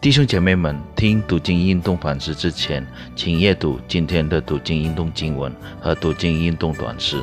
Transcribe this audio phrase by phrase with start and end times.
[0.00, 7.20] 弟兄姐妹们，听读经运动反思之前，请阅读今天的读经运动经文和读经运动短诗。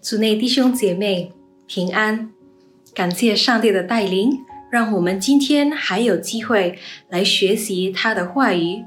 [0.00, 1.30] 主内弟兄姐妹
[1.66, 2.30] 平安，
[2.94, 4.30] 感谢上帝的带领，
[4.72, 6.78] 让我们今天还有机会
[7.10, 8.86] 来学习他的话语。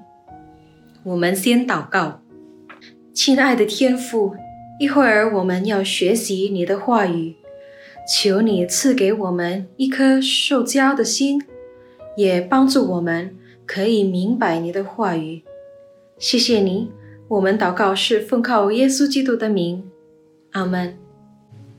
[1.04, 2.24] 我们先祷告，
[3.14, 4.36] 亲爱的天父，
[4.80, 7.36] 一会儿我们要学习你的话语。
[8.06, 11.42] 求你赐给我们一颗受教的心，
[12.18, 15.44] 也帮助我们可以明白你的话语。
[16.18, 16.92] 谢谢你，
[17.30, 19.84] 我们祷告是奉靠耶稣基督的名，
[20.52, 20.98] 阿门。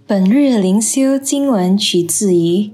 [0.07, 2.71] 本日灵修经文取自于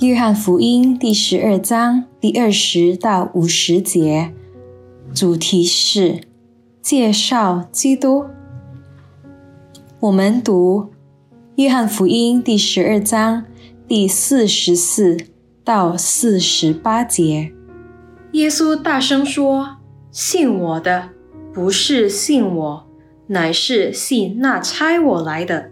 [0.00, 4.32] 约翰福音第十二章第二十到五十节，
[5.12, 6.20] 主题是
[6.80, 8.26] 介绍基督。
[9.98, 10.91] 我们读。
[11.62, 13.44] 约翰福音第十二章
[13.86, 15.16] 第四十四
[15.64, 17.52] 到四十八节，
[18.32, 19.76] 耶稣大声说
[20.10, 21.10] ：“信我的，
[21.54, 22.88] 不是信我，
[23.28, 25.70] 乃是信那差我来的。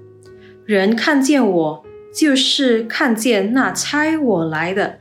[0.65, 1.85] 人看见我，
[2.15, 5.01] 就是看见那差我来的。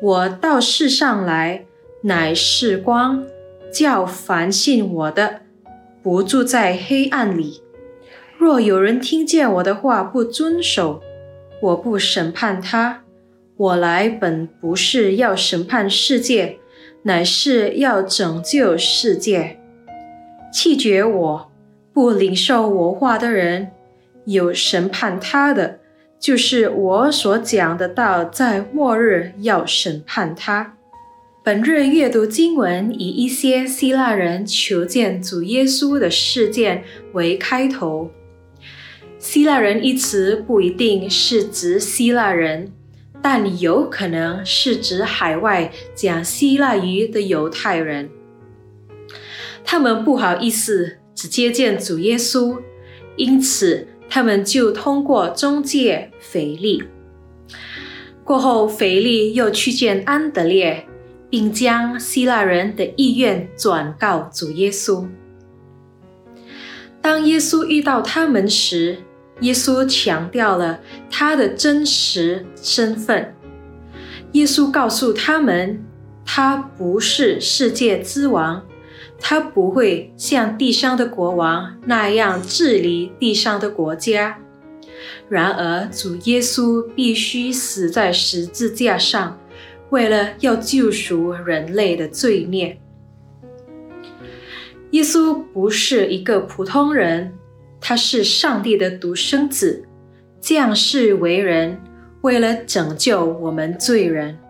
[0.00, 1.66] 我到世上来，
[2.04, 3.22] 乃是光，
[3.70, 5.42] 叫凡信我的，
[6.02, 7.60] 不住在黑暗里。”
[8.38, 11.02] 若有人听见我的话不遵守，
[11.60, 13.02] 我不审判他。
[13.56, 16.58] 我来本不是要审判世界，
[17.04, 19.58] 乃是要拯救世界。
[20.52, 21.50] 弃绝我
[21.92, 23.72] 不领受我话的人，
[24.26, 25.78] 有审判他的，
[26.20, 30.74] 就是我所讲的道，在末日要审判他。
[31.42, 38.10] 本日阅读经文以一些希腊人求见主耶稣的事件为开头。
[39.26, 42.72] 希腊人一词不一定是指希腊人，
[43.20, 48.08] 但有可能是指海外讲希腊语的犹太人。
[49.64, 52.60] 他们不好意思直接见主耶稣，
[53.16, 56.84] 因此他们就通过中介腓力。
[58.22, 60.86] 过后，腓力又去见安德烈，
[61.28, 65.04] 并将希腊人的意愿转告主耶稣。
[67.02, 68.98] 当耶稣遇到他们时，
[69.40, 70.80] 耶稣强调了
[71.10, 73.34] 他的真实身份。
[74.32, 75.84] 耶稣告诉他们，
[76.24, 78.66] 他不是世界之王，
[79.18, 84.38] 他不会像地上的国王那样治理地上的国家。
[85.28, 89.38] 然而，主耶稣必须死在十字架上，
[89.90, 92.78] 为了要救赎人类的罪孽。
[94.92, 97.34] 耶稣不是一个普通人。
[97.88, 99.86] 他是上帝的独生子，
[100.40, 101.80] 降世为人，
[102.22, 104.40] 为了拯救我们罪人。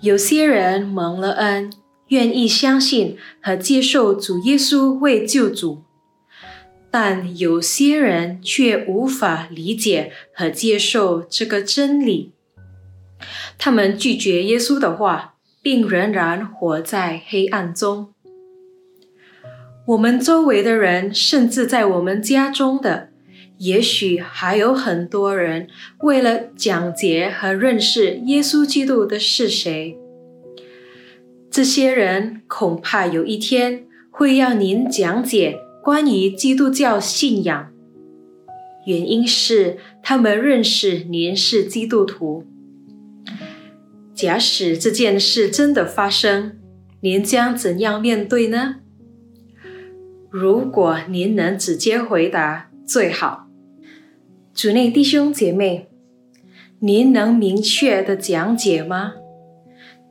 [0.00, 1.72] 有些人蒙了恩，
[2.08, 5.84] 愿意相信和接受主耶稣为救主，
[6.90, 12.32] 但有些人却无法理解和接受这个真理。
[13.56, 18.11] 他们拒绝耶稣的话，并仍然活在黑暗中。
[19.84, 23.08] 我们周围的人，甚至在我们家中的，
[23.58, 25.66] 也许还有很多人，
[26.02, 29.98] 为了讲解和认识耶稣基督的是谁，
[31.50, 37.68] 这些人恐怕有一天会要您讲解关于基督教信仰。
[38.86, 42.46] 原因是他们认识您是基督徒。
[44.14, 46.52] 假使这件事真的发生，
[47.00, 48.76] 您将怎样面对呢？
[50.32, 53.48] 如果您能直接回答最好，
[54.54, 55.90] 主内弟兄姐妹，
[56.78, 59.12] 您能明确的讲解吗？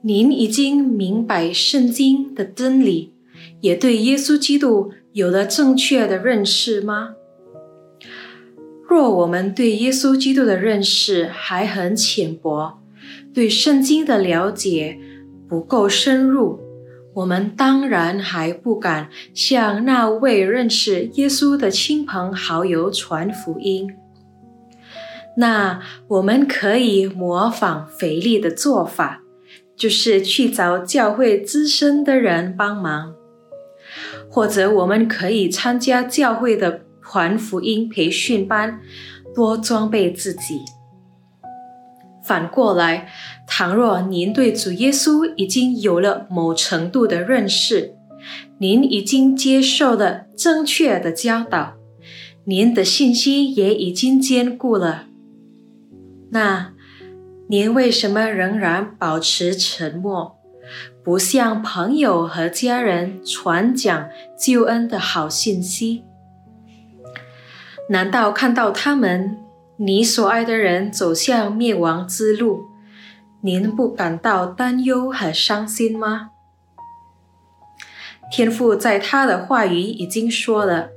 [0.03, 3.15] 您已经明白圣经的真理，
[3.61, 7.15] 也对耶稣基督有了正确的认识吗？
[8.87, 12.79] 若我们对耶稣基督的认识还很浅薄，
[13.33, 14.99] 对圣经的了解
[15.49, 16.59] 不够深入。
[17.13, 23.93] 我们当然还不敢向那位认识耶稣的亲朋好友传福音。
[25.37, 29.21] 那我们可以模仿腓力的做法，
[29.75, 33.13] 就是去找教会资深的人帮忙，
[34.29, 38.79] 或者我们可以参加教会的传福音培训班，
[39.35, 40.61] 多装备自己。
[42.31, 43.09] 反过来。
[43.45, 47.95] 倘若您对主耶稣已经有了某程度的认识，
[48.59, 51.73] 您已经接受了正确的教导，
[52.45, 55.07] 您的信心也已经坚固了，
[56.29, 56.71] 那
[57.49, 60.37] 您为什么仍然保持沉默，
[61.03, 64.07] 不向朋友和家人传讲
[64.39, 66.03] 救恩的好信息？
[67.89, 69.37] 难道看到他们，
[69.83, 72.65] 你所爱的人走向灭亡之路，
[73.41, 76.29] 您不感到担忧和伤心吗？
[78.31, 80.91] 天父在他的话语已经说了，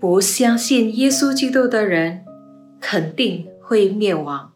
[0.00, 2.24] 不相信耶稣基督的人
[2.80, 4.52] 肯定会灭亡。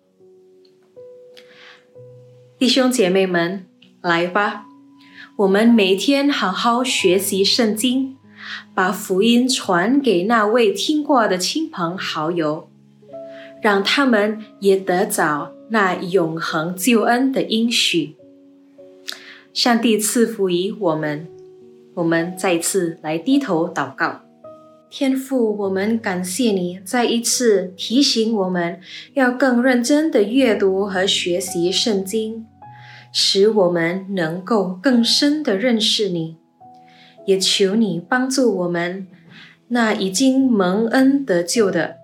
[2.58, 3.68] 弟兄姐妹们，
[4.02, 4.66] 来吧，
[5.36, 8.16] 我们每天好好学习圣经，
[8.74, 12.68] 把福音传给那位听过的亲朋好友，
[13.62, 18.14] 让他们也得着那永恒救恩的应许。
[19.52, 21.26] 上帝赐福于我们。
[21.94, 24.20] 我们再次来低头祷告，
[24.88, 28.78] 天父，我们感谢你再一次提醒我们
[29.14, 32.46] 要更认真的阅读和学习圣经，
[33.12, 36.36] 使我们能够更深的认识你。
[37.26, 39.08] 也求你帮助我们，
[39.66, 41.96] 那已经蒙恩得救的，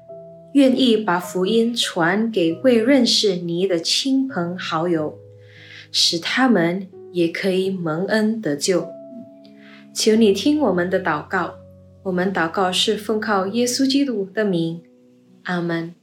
[0.55, 5.19] 愿意把福音传给未认识你的亲朋好友，
[5.91, 8.89] 使他们也可以蒙恩得救。
[9.93, 11.55] 求你听我们的祷告，
[12.05, 14.81] 我们祷告是奉靠耶稣基督的名，
[15.43, 15.95] 阿门。